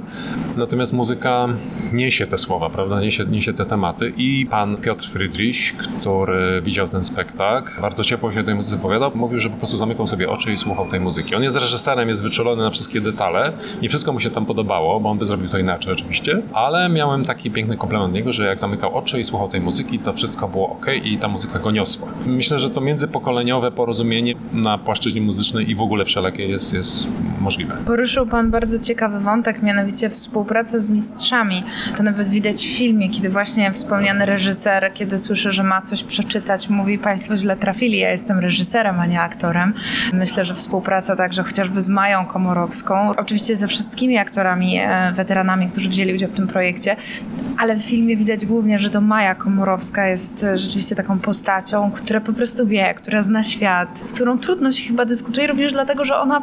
natomiast 0.57 0.93
muzyka 0.93 1.49
niesie 1.93 2.27
te 2.27 2.39
słowa, 2.39 2.71
prawda, 2.71 3.01
niesie, 3.01 3.25
niesie 3.25 3.53
te 3.53 3.65
tematy 3.65 4.13
i 4.17 4.47
pan 4.51 4.77
Piotr 4.77 5.09
Friedrich, 5.09 5.77
który 5.77 6.63
widział 6.63 6.89
ten 6.89 7.05
spektakl, 7.05 7.81
bardzo 7.81 8.05
ciepło 8.05 8.33
się 8.33 8.45
tej 8.45 8.55
muzyce 8.55 8.83
powiadał, 8.83 9.13
mówił, 9.15 9.41
że 9.41 9.51
po 9.51 9.57
prostu 9.57 9.77
zamykał 9.77 10.07
sobie 10.07 10.31
oczy 10.31 10.53
i 10.53 10.57
słuchał 10.57 10.89
tej 10.89 11.01
muzyki. 11.01 11.35
On 11.35 11.43
jest 11.43 11.57
reżyserem, 11.57 12.09
jest 12.09 12.23
wyczulony 12.23 12.63
na 12.63 12.71
wszystkie 12.71 13.01
detale, 13.01 13.53
nie 13.83 13.89
wszystko 13.89 14.13
mu 14.13 14.21
się 14.21 14.31
tam 14.31 14.47
podobało, 14.47 15.01
bo 15.01 15.11
on 15.11 15.19
by 15.19 15.25
zrobił 15.25 15.49
to 15.49 15.59
inaczej 15.59 15.93
oczywiście, 15.93 16.43
ale 16.53 16.89
miałem 16.89 17.25
taki 17.25 17.51
piękny 17.51 17.77
komplement 17.77 18.15
niego, 18.15 18.33
że 18.33 18.47
jak 18.47 18.61
zamykał 18.61 18.97
oczy 18.97 19.21
i 19.21 19.25
słuchał 19.25 19.49
tej 19.49 19.61
muzyki, 19.61 19.99
to 19.99 20.13
wszystko 20.13 20.49
było 20.49 20.69
ok 20.69 20.87
i 21.05 21.19
ta 21.19 21.29
muzyka 21.29 21.59
go 21.59 21.71
niosła. 21.71 21.92
Myślę, 22.27 22.59
że 22.59 22.71
to 22.71 22.81
międzypokoleniowe 22.81 23.71
porozumienie 23.71 24.35
na 24.53 24.79
płaszczyźnie 24.79 25.21
muzycznej 25.21 25.71
i 25.71 25.75
w 25.75 25.81
ogóle 25.81 26.05
wszelakie 26.05 26.47
jest, 26.47 26.75
jest 26.75 27.09
możliwe. 27.43 27.77
Poruszył 27.87 28.27
Pan 28.27 28.51
bardzo 28.51 28.79
ciekawy 28.79 29.21
wątek, 29.21 29.63
mianowicie 29.63 30.11
współpracę 30.11 30.81
z 30.81 30.91
mistrzami. 30.91 31.65
To 31.97 32.03
nawet 32.03 32.29
widać 32.29 32.57
w 32.57 32.77
filmie, 32.77 33.11
kiedy 33.11 33.29
właśnie 33.29 33.73
wspomniany 33.73 34.27
reżyser, 34.27 34.91
kiedy 34.95 35.19
słyszy, 35.19 35.53
że 35.53 35.63
ma 35.63 35.83
coś 35.83 36.05
przeczytać, 36.05 36.69
mówi 36.69 36.99
Państwo 36.99 37.37
źle 37.37 37.57
trafili, 37.57 37.99
ja 37.99 38.11
jestem 38.11 38.39
reżyserem, 38.39 39.01
a 39.01 39.07
nie 39.07 39.21
aktorem. 39.21 39.75
Myślę, 40.13 40.45
że 40.45 40.55
współpraca 40.55 41.17
także 41.17 41.43
chociażby 41.43 41.81
z 41.81 41.89
Mają 41.89 42.27
Komorowską, 42.27 43.11
oczywiście 43.17 43.57
ze 43.57 43.69
wszystkimi 43.69 44.19
aktorami, 44.19 44.79
e, 44.79 45.13
weteranami, 45.13 45.69
którzy 45.69 45.89
wzięli 45.89 46.15
udział 46.15 46.31
w 46.31 46.33
tym 46.35 46.49
projekcie, 46.49 46.97
ale 47.59 47.77
w 47.77 47.83
filmie 47.83 48.17
widać 48.17 48.47
głównie, 48.47 48.79
że 48.79 48.91
to 48.91 49.01
Maja 49.01 49.35
Komorowska 49.35 50.07
jest 50.07 50.45
e, 50.45 50.59
rzeczywiście 50.59 50.97
taką 50.97 51.19
postacią, 51.19 51.91
która 51.91 52.21
po 52.21 52.33
prostu 52.33 52.67
wie, 52.67 52.95
która 52.95 53.23
zna 53.23 53.43
świat, 53.43 53.89
z 54.05 54.13
którą 54.13 54.39
trudno 54.39 54.73
się 54.73 54.89
chyba 54.89 55.05
dyskutuje, 55.05 55.47
również 55.47 55.73
dlatego, 55.73 56.05
że 56.05 56.17
ona 56.17 56.43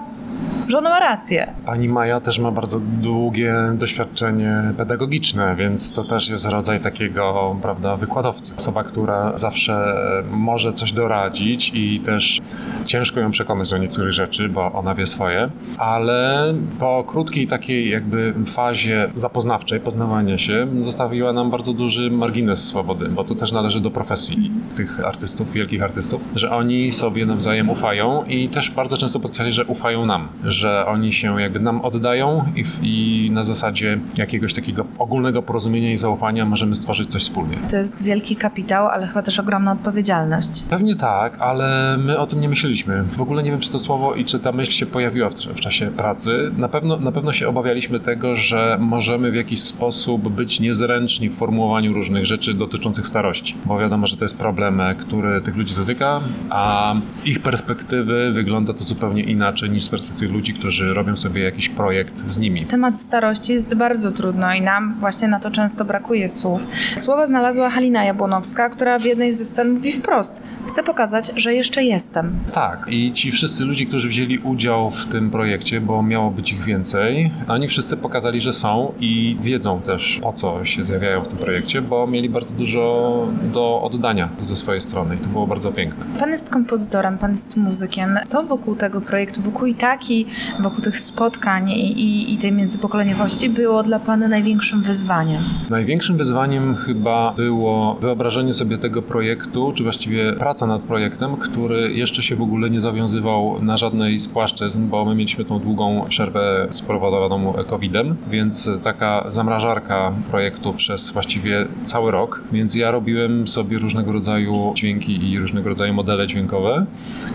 że 0.70 0.78
ona 0.78 0.90
ma 0.90 1.00
rację. 1.00 1.54
Pani 1.66 1.90
Maja 1.90 2.22
też 2.22 2.40
ma 2.40 2.52
bardzo 2.52 2.80
długie 2.80 3.56
doświadczenie 3.74 4.62
pedagogiczne, 4.78 5.56
więc 5.56 5.94
to 5.94 6.04
też 6.04 6.30
jest 6.30 6.46
rodzaj 6.46 6.80
takiego, 6.80 7.56
prawda, 7.62 7.96
wykładowcy. 7.96 8.54
Osoba, 8.58 8.84
która 8.84 9.38
zawsze 9.38 9.96
może 10.32 10.74
coś 10.74 10.92
doradzić 10.92 11.72
i 11.74 12.00
też 12.00 12.42
ciężko 12.86 13.20
ją 13.20 13.32
przekonać 13.32 13.70
do 13.70 13.78
niektórych 13.78 14.14
rzeczy, 14.14 14.50
bo 14.50 14.72
ona 14.72 14.96
wie 14.96 15.08
swoje, 15.08 15.50
ale 15.78 16.54
po 16.80 17.04
krótkiej 17.08 17.48
takiej 17.48 17.90
jakby 17.90 18.34
fazie 18.46 19.10
zapoznawczej, 19.16 19.80
poznawania 19.80 20.38
się, 20.38 20.68
zostawiła 20.82 21.34
nam 21.34 21.52
bardzo 21.52 21.74
duży 21.74 22.12
margines 22.12 22.66
swobody, 22.66 23.10
bo 23.10 23.24
to 23.24 23.36
też 23.36 23.52
należy 23.52 23.82
do 23.82 23.92
profesji 23.92 24.52
tych 24.76 25.06
artystów, 25.06 25.52
wielkich 25.52 25.84
artystów, 25.84 26.22
że 26.36 26.52
oni 26.52 26.92
sobie 26.92 27.26
nawzajem 27.26 27.70
ufają 27.70 28.24
i 28.24 28.50
też 28.50 28.72
bardzo 28.72 28.98
często 28.98 29.20
podkreślali, 29.20 29.52
że 29.52 29.66
ufają 29.66 30.06
nam, 30.06 30.28
że 30.44 30.59
oni 30.88 31.14
się 31.14 31.42
jakby 31.42 31.60
nam 31.60 31.82
oddają 31.82 32.46
i, 32.56 32.64
i 32.82 33.32
na 33.32 33.44
zasadzie 33.44 34.00
jakiegoś 34.18 34.54
takiego 34.54 34.86
ogólnego 34.98 35.42
porozumienia 35.42 35.92
i 35.92 35.98
zaufania 35.98 36.46
możemy 36.46 36.76
stworzyć 36.76 37.12
coś 37.12 37.22
wspólnie. 37.22 37.58
To 37.70 37.78
jest 37.78 38.04
wielki 38.04 38.36
kapitał, 38.36 38.88
ale 38.88 39.08
chyba 39.08 39.22
też 39.22 39.40
ogromna 39.40 39.72
odpowiedzialność. 39.72 40.64
Pewnie 40.70 40.96
tak, 40.96 41.42
ale 41.42 41.98
my 41.98 42.18
o 42.18 42.28
tym 42.28 42.42
nie 42.42 42.50
myśleliśmy. 42.50 43.04
W 43.04 43.22
ogóle 43.22 43.44
nie 43.44 43.52
wiem, 43.52 43.60
czy 43.60 43.72
to 43.72 43.80
słowo 43.80 44.14
i 44.16 44.26
czy 44.26 44.40
ta 44.40 44.52
myśl 44.52 44.72
się 44.72 44.86
pojawiła 44.86 45.30
w, 45.30 45.34
w 45.34 45.60
czasie 45.60 45.92
pracy. 45.92 46.52
Na 46.58 46.68
pewno, 46.68 46.98
na 46.98 47.12
pewno 47.12 47.32
się 47.32 47.48
obawialiśmy 47.48 48.00
tego, 48.00 48.36
że 48.36 48.78
możemy 48.82 49.32
w 49.32 49.36
jakiś 49.36 49.62
sposób 49.62 50.30
być 50.30 50.60
niezręczni 50.60 51.30
w 51.30 51.36
formułowaniu 51.36 51.94
różnych 51.94 52.26
rzeczy 52.26 52.54
dotyczących 52.54 53.08
starości, 53.08 53.56
bo 53.66 53.80
wiadomo, 53.80 54.08
że 54.08 54.18
to 54.18 54.26
jest 54.26 54.38
problem, 54.38 54.82
który 54.98 55.42
tych 55.42 55.58
ludzi 55.58 55.76
dotyka, 55.76 56.22
a 56.50 56.96
z 57.10 57.26
ich 57.26 57.42
perspektywy 57.42 58.32
wygląda 58.32 58.74
to 58.74 58.84
zupełnie 58.84 59.24
inaczej 59.24 59.70
niż 59.70 59.84
z 59.84 59.90
perspektywy 59.90 60.34
ludzi, 60.34 60.49
którzy 60.54 60.94
robią 60.94 61.18
sobie 61.18 61.44
jakiś 61.44 61.70
projekt 61.70 62.24
z 62.28 62.38
nimi. 62.38 62.66
Temat 62.66 63.02
starości 63.02 63.54
jest 63.54 63.76
bardzo 63.76 64.12
trudno 64.12 64.54
i 64.54 64.62
nam 64.62 64.96
właśnie 65.00 65.28
na 65.28 65.40
to 65.40 65.52
często 65.52 65.86
brakuje 65.86 66.30
słów. 66.30 66.68
Słowa 66.98 67.28
znalazła 67.28 67.70
Halina 67.70 68.04
Jabłonowska, 68.04 68.70
która 68.70 69.00
w 69.00 69.06
jednej 69.06 69.34
ze 69.34 69.46
scen 69.46 69.74
mówi 69.74 69.92
wprost: 69.92 70.42
Chcę 70.68 70.84
pokazać, 70.84 71.32
że 71.36 71.54
jeszcze 71.54 71.84
jestem. 71.84 72.32
Tak, 72.54 72.86
i 72.90 73.12
ci 73.12 73.32
wszyscy 73.32 73.66
ludzie, 73.66 73.86
którzy 73.86 74.10
wzięli 74.10 74.38
udział 74.40 74.92
w 74.92 75.06
tym 75.06 75.32
projekcie, 75.32 75.82
bo 75.82 76.04
miało 76.04 76.32
być 76.32 76.54
ich 76.54 76.64
więcej, 76.64 77.32
oni 77.48 77.68
wszyscy 77.68 77.98
pokazali, 77.98 78.42
że 78.42 78.54
są 78.54 78.94
i 79.00 79.38
wiedzą 79.42 79.82
też 79.82 80.20
po 80.22 80.34
co 80.34 80.66
się 80.66 80.84
zjawiają 80.84 81.22
w 81.22 81.28
tym 81.28 81.38
projekcie, 81.38 81.82
bo 81.82 82.08
mieli 82.08 82.30
bardzo 82.30 82.54
dużo 82.54 83.28
do 83.54 83.82
oddania 83.82 84.30
ze 84.40 84.56
swojej 84.56 84.82
strony 84.82 85.16
i 85.16 85.18
to 85.18 85.28
było 85.28 85.48
bardzo 85.48 85.72
piękne. 85.72 86.06
Pan 86.20 86.30
jest 86.30 86.50
kompozytorem, 86.50 87.18
pan 87.18 87.32
jest 87.32 87.58
muzykiem. 87.58 88.20
Co 88.26 88.44
wokół 88.44 88.76
tego 88.76 89.02
projektu, 89.02 89.42
wokół 89.42 89.68
i 89.68 89.76
taki, 89.76 90.26
wokół 90.60 90.84
tych 90.84 91.00
spotkań 91.00 91.70
i, 91.70 92.02
i, 92.02 92.34
i 92.34 92.38
tej 92.38 92.52
międzypokoleniowości 92.52 93.50
było 93.50 93.84
dla 93.84 94.00
pana 94.00 94.28
największym 94.28 94.82
wyzwaniem? 94.82 95.44
Największym 95.70 96.18
wyzwaniem 96.18 96.76
chyba 96.76 97.34
było 97.34 97.98
wyobrażenie 98.02 98.54
sobie 98.54 98.78
tego 98.78 99.02
projektu, 99.02 99.74
czy 99.76 99.84
właściwie 99.84 100.34
praca 100.34 100.68
nad 100.68 100.82
projektem, 100.82 101.38
który 101.38 101.94
jeszcze 101.94 102.24
się 102.24 102.36
w 102.36 102.42
ogóle 102.42 102.70
nie 102.70 102.82
zawiązywał 102.82 103.62
na 103.62 103.78
żadnej 103.78 104.20
z 104.20 104.28
płaszczyzn, 104.28 104.88
bo 104.88 105.06
my 105.06 105.16
mieliśmy 105.16 105.46
tą 105.46 105.60
długą 105.60 106.06
przerwę 106.10 106.68
spowodowaną 106.72 107.54
COVID-em, 107.54 108.16
więc 108.32 108.70
taka 108.84 109.26
zamrażarka 109.28 110.12
projektu 110.32 110.74
przez 110.74 111.12
właściwie 111.12 111.66
cały 111.86 112.12
rok. 112.12 112.42
Więc 112.52 112.76
ja 112.76 112.92
robiłem 112.92 113.48
sobie 113.48 113.78
różnego 113.78 114.12
rodzaju 114.12 114.74
dźwięki 114.76 115.32
i 115.32 115.40
różnego 115.40 115.70
rodzaju 115.70 115.94
modele 115.94 116.28
dźwiękowe, 116.28 116.86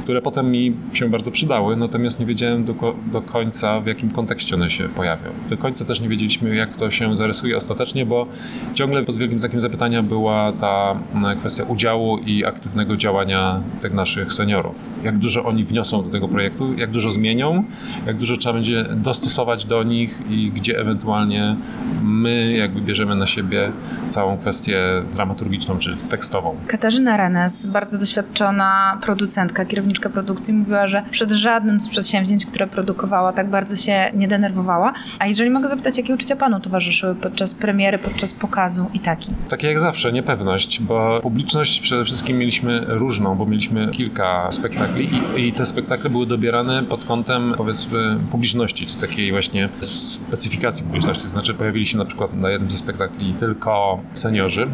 które 0.02 0.22
potem 0.22 0.50
mi 0.50 0.72
się 0.92 1.08
bardzo 1.08 1.30
przydały, 1.30 1.76
natomiast 1.76 2.20
nie 2.20 2.26
wiedziałem 2.26 2.64
do, 2.84 2.92
ko- 2.92 2.98
do 3.12 3.22
końca 3.22 3.80
w 3.80 3.86
jakim 3.86 4.10
kontekście 4.10 4.54
one 4.54 4.70
się 4.70 4.88
pojawią. 4.88 5.30
Do 5.50 5.56
końca 5.56 5.84
też 5.84 6.00
nie 6.00 6.08
wiedzieliśmy, 6.08 6.54
jak 6.54 6.76
to 6.76 6.90
się 6.90 7.16
zarysuje 7.16 7.56
ostatecznie, 7.56 8.06
bo 8.06 8.26
ciągle 8.74 9.02
pod 9.02 9.16
wielkim 9.16 9.38
znakiem 9.38 9.60
zapytania 9.60 10.02
była 10.02 10.52
ta 10.52 10.94
mm, 11.14 11.38
kwestia 11.38 11.64
udziału 11.64 12.18
i 12.18 12.44
aktywnego 12.44 12.96
działania 12.96 13.60
tych 13.82 13.92
naszych 13.94 14.32
seniorów. 14.32 14.74
Jak 15.04 15.18
dużo 15.18 15.44
oni 15.44 15.64
wniosą 15.64 16.02
do 16.04 16.10
tego 16.10 16.28
projektu, 16.28 16.74
jak 16.74 16.90
dużo 16.90 17.10
zmienią, 17.10 17.64
jak 18.06 18.16
dużo 18.16 18.36
trzeba 18.36 18.52
będzie 18.52 18.84
dostosować 18.96 19.64
do 19.64 19.82
nich 19.82 20.18
i 20.30 20.50
gdzie 20.54 20.78
ewentualnie 20.78 21.56
my 22.02 22.52
jakby 22.52 22.80
bierzemy 22.80 23.16
na 23.16 23.26
siebie 23.26 23.72
całą 24.08 24.38
kwestię 24.38 24.78
dramaturgiczną 25.14 25.78
czy 25.78 25.96
tekstową. 26.10 26.56
Katarzyna 26.66 27.16
Renes, 27.16 27.66
bardzo 27.66 27.98
doświadczona 27.98 28.98
producentka, 29.02 29.64
kierowniczka 29.64 30.10
produkcji, 30.10 30.54
mówiła, 30.54 30.88
że 30.88 31.02
przed 31.10 31.30
żadnym 31.30 31.80
z 31.80 31.88
przedsięwzięć, 31.88 32.46
które 32.46 32.66
produkowała, 32.74 33.32
tak 33.32 33.50
bardzo 33.50 33.76
się 33.76 34.10
nie 34.14 34.28
denerwowała. 34.28 34.92
A 35.18 35.26
jeżeli 35.26 35.50
mogę 35.50 35.68
zapytać, 35.68 35.98
jakie 35.98 36.14
uczucia 36.14 36.36
panu 36.36 36.60
towarzyszyły 36.60 37.14
podczas 37.14 37.54
premiery, 37.54 37.98
podczas 37.98 38.32
pokazu 38.32 38.86
i 38.94 39.00
taki? 39.00 39.30
Takie 39.48 39.68
jak 39.68 39.78
zawsze, 39.78 40.12
niepewność, 40.12 40.82
bo 40.82 41.20
publiczność 41.22 41.80
przede 41.80 42.04
wszystkim 42.04 42.38
mieliśmy 42.38 42.84
różną, 42.88 43.34
bo 43.34 43.46
mieliśmy 43.46 43.88
kilka 43.88 44.52
spektakli 44.52 45.10
i, 45.36 45.48
i 45.48 45.52
te 45.52 45.66
spektakle 45.66 46.10
były 46.10 46.26
dobierane 46.26 46.82
pod 46.82 47.04
kątem 47.04 47.54
powiedzmy 47.56 48.16
publiczności, 48.30 48.86
czy 48.86 48.96
takiej 48.96 49.32
właśnie 49.32 49.68
specyfikacji 49.80 50.84
publiczności. 50.84 51.22
To 51.22 51.28
znaczy 51.28 51.54
pojawili 51.54 51.86
się 51.86 51.98
na 51.98 52.04
przykład 52.04 52.34
na 52.34 52.50
jednym 52.50 52.70
ze 52.70 52.78
spektakli 52.78 53.34
tylko 53.40 54.00
seniorzy, 54.14 54.66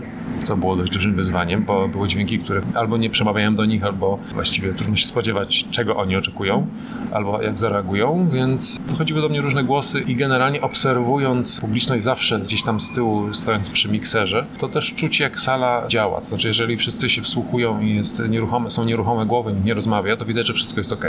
co 0.42 0.56
było 0.56 0.76
dość 0.76 0.92
dużym 0.92 1.14
wyzwaniem, 1.14 1.64
bo 1.64 1.88
były 1.88 2.08
dźwięki, 2.08 2.38
które 2.38 2.60
albo 2.74 2.96
nie 2.96 3.10
przemawiają 3.10 3.54
do 3.54 3.64
nich, 3.64 3.84
albo 3.84 4.18
właściwie 4.32 4.74
trudno 4.74 4.96
się 4.96 5.06
spodziewać, 5.06 5.64
czego 5.70 5.96
oni 5.96 6.16
oczekują, 6.16 6.66
albo 7.12 7.42
jak 7.42 7.58
zareagują, 7.58 7.89
więc 8.32 8.78
dochodziły 8.90 9.20
do 9.20 9.28
mnie 9.28 9.40
różne 9.40 9.64
głosy 9.64 10.00
i 10.00 10.16
generalnie 10.16 10.60
obserwując 10.60 11.60
publiczność 11.60 12.04
zawsze 12.04 12.40
gdzieś 12.40 12.62
tam 12.62 12.80
z 12.80 12.92
tyłu, 12.92 13.34
stojąc 13.34 13.70
przy 13.70 13.88
mikserze, 13.88 14.46
to 14.58 14.68
też 14.68 14.94
czuć 14.94 15.20
jak 15.20 15.40
sala 15.40 15.88
działa. 15.88 16.20
To 16.20 16.26
znaczy, 16.26 16.48
jeżeli 16.48 16.76
wszyscy 16.76 17.08
się 17.08 17.22
wsłuchują 17.22 17.80
i 17.80 17.94
jest 17.94 18.28
nieruchome, 18.28 18.70
są 18.70 18.84
nieruchome 18.84 19.26
głowy, 19.26 19.52
nikt 19.52 19.64
nie 19.64 19.74
rozmawia, 19.74 20.16
to 20.16 20.24
widać, 20.24 20.46
że 20.46 20.52
wszystko 20.52 20.80
jest 20.80 20.92
ok. 20.92 21.06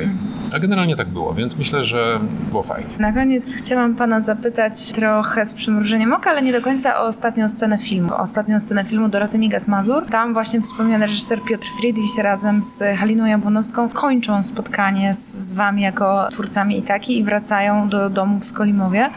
A 0.53 0.59
generalnie 0.59 0.95
tak 0.95 1.09
było, 1.09 1.33
więc 1.33 1.57
myślę, 1.57 1.83
że 1.83 2.19
było 2.49 2.63
fajnie. 2.63 2.89
Na 2.99 3.13
koniec 3.13 3.53
chciałam 3.55 3.95
pana 3.95 4.21
zapytać 4.21 4.91
trochę 4.91 5.45
z 5.45 5.53
przymrużeniem 5.53 6.13
oka, 6.13 6.29
ale 6.29 6.41
nie 6.41 6.51
do 6.51 6.61
końca 6.61 7.01
o 7.01 7.05
ostatnią 7.05 7.49
scenę 7.49 7.77
filmu. 7.77 8.13
O 8.13 8.17
ostatnią 8.17 8.59
scenę 8.59 8.85
filmu 8.85 9.09
Doroty 9.09 9.37
Migas-Mazur. 9.37 10.05
Tam 10.09 10.33
właśnie 10.33 10.61
wspomniany 10.61 11.05
reżyser 11.05 11.41
Piotr 11.41 11.67
Friedrich 11.79 12.17
razem 12.17 12.61
z 12.61 12.83
Haliną 12.97 13.25
Jabłonowską 13.25 13.89
kończą 13.89 14.43
spotkanie 14.43 15.13
z 15.13 15.53
wami 15.53 15.81
jako 15.81 16.27
twórcami 16.31 16.70
mieszkańcami 16.71 16.77
Itaki 16.77 17.17
i 17.17 17.23
wracają 17.23 17.89
do 17.89 18.09
domów 18.09 18.41
w 18.41 18.45
Skolimowie. 18.45 19.09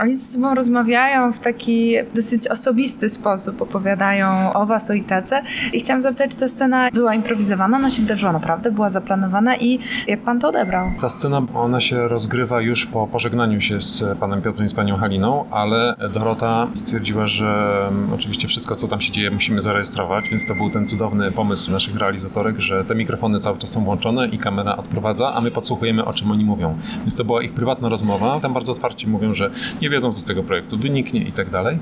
Oni 0.00 0.14
ze 0.14 0.24
sobą 0.24 0.54
rozmawiają 0.54 1.32
w 1.32 1.38
taki 1.38 1.94
dosyć 2.14 2.48
osobisty 2.48 3.08
sposób, 3.08 3.62
opowiadają 3.62 4.52
o 4.52 4.66
was, 4.66 4.90
o 4.90 4.94
Itace. 4.94 5.42
I 5.72 5.80
chciałam 5.80 6.02
zapytać, 6.02 6.30
czy 6.30 6.36
ta 6.36 6.48
scena 6.48 6.90
była 6.90 7.14
improwizowana, 7.14 7.76
ona 7.76 7.90
się 7.90 8.02
wydarzyła 8.02 8.32
naprawdę, 8.32 8.72
była 8.72 8.90
zaplanowana 8.90 9.56
i 9.56 9.78
jak 10.06 10.20
pan 10.20 10.40
to 10.40 10.48
odebrał? 10.48 10.90
Ta 11.00 11.08
scena, 11.08 11.42
ona 11.54 11.80
się 11.80 12.08
rozgrywa 12.08 12.60
już 12.60 12.86
po 12.86 13.06
pożegnaniu 13.06 13.60
się 13.60 13.80
z 13.80 14.18
panem 14.18 14.42
Piotrem 14.42 14.66
i 14.66 14.70
z 14.70 14.74
panią 14.74 14.96
Haliną, 14.96 15.44
ale 15.50 15.94
Dorota 16.14 16.68
stwierdziła, 16.74 17.26
że 17.26 17.82
mm, 17.88 18.12
oczywiście 18.14 18.48
wszystko, 18.48 18.76
co 18.76 18.88
tam 18.88 19.00
się 19.00 19.12
dzieje, 19.12 19.30
musimy 19.30 19.60
zarejestrować, 19.60 20.28
więc 20.30 20.46
to 20.46 20.54
był 20.54 20.70
ten 20.70 20.86
cudowny 20.86 21.32
pomysł 21.32 21.70
naszych 21.70 21.96
realizatorek, 21.96 22.60
że 22.60 22.84
te 22.84 22.94
mikrofony 22.94 23.40
cały 23.40 23.58
czas 23.58 23.70
są 23.70 23.84
włączone 23.84 24.28
i 24.28 24.38
kamera 24.38 24.76
odprowadza, 24.76 25.34
a 25.34 25.40
my 25.40 25.50
podsłuchujemy, 25.50 26.04
o 26.04 26.12
czym 26.12 26.30
oni 26.30 26.44
mówią. 26.44 26.74
Więc 27.02 27.16
to 27.16 27.24
była 27.24 27.42
ich 27.42 27.52
prywatna 27.52 27.88
rozmowa. 27.88 28.40
Tam 28.40 28.54
bardzo 28.54 28.72
otwarcie 28.72 29.06
mówią, 29.06 29.34
że 29.34 29.50
nie 29.82 29.90
wiedzą, 29.90 30.12
co 30.12 30.20
z 30.20 30.24
tego 30.24 30.42
projektu 30.42 30.78
wyniknie 30.78 31.20
i 31.20 31.32
tak 31.32 31.50
dalej. 31.50 31.78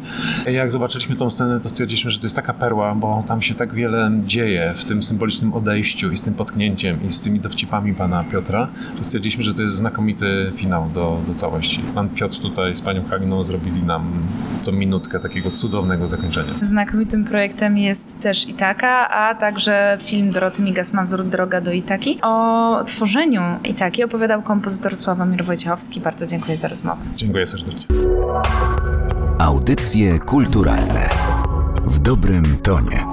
Jak 0.46 0.70
zobaczyliśmy 0.70 1.16
tą 1.16 1.30
scenę, 1.30 1.60
to 1.60 1.68
stwierdziliśmy, 1.68 2.10
że 2.10 2.18
to 2.18 2.26
jest 2.26 2.36
taka 2.36 2.54
perła, 2.54 2.94
bo 2.94 3.24
tam 3.28 3.42
się 3.42 3.54
tak 3.54 3.74
wiele 3.74 4.10
dzieje 4.26 4.74
w 4.76 4.84
tym 4.84 5.02
symbolicznym 5.02 5.54
odejściu 5.54 6.12
i 6.12 6.16
z 6.16 6.22
tym 6.22 6.34
potknięciem 6.34 6.98
i 7.06 7.10
z 7.10 7.20
tymi 7.20 7.40
dowcipami 7.40 7.94
pana 7.94 8.24
Piotra, 8.24 8.68
że 8.98 9.04
stwierdziliśmy, 9.04 9.44
że 9.44 9.54
to 9.54 9.62
jest 9.62 9.76
znakomity 9.76 10.52
finał 10.54 10.90
do, 10.94 11.20
do 11.26 11.34
całości. 11.34 11.80
Pan 11.94 12.08
Piotr 12.08 12.38
tutaj 12.38 12.76
z 12.76 12.80
panią 12.80 13.04
Haliną 13.04 13.44
zrobili 13.44 13.82
nam 13.82 14.12
tą 14.60 14.72
minutkę 14.72 15.20
takiego 15.20 15.50
cudownego 15.50 16.08
zakończenia. 16.08 16.52
Znakomitym 16.60 17.24
projektem 17.24 17.78
jest 17.78 18.20
też 18.20 18.48
Itaka, 18.48 19.08
a 19.08 19.34
także 19.34 19.98
film 20.00 20.32
Doroty 20.32 20.62
Migas-Mazur 20.62 21.24
Droga 21.24 21.60
do 21.60 21.72
Itaki. 21.72 22.18
O 22.22 22.84
tworzeniu 22.86 23.42
Itaki 23.64 24.04
opowiadał 24.04 24.42
kompozytor 24.42 24.96
Sławomir 24.96 25.44
Wojciechowski. 25.44 26.00
Bardzo 26.00 26.26
dziękuję 26.26 26.56
za 26.56 26.68
rozmowę. 26.68 27.00
Dziękuję 27.16 27.46
serdecznie. 27.46 27.96
Audycje 29.38 30.18
kulturalne 30.18 31.08
w 31.84 31.98
dobrym 31.98 32.56
tonie. 32.62 33.09